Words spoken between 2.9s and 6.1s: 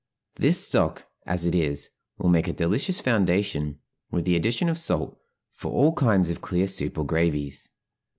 foundation, with the addition of salt, for all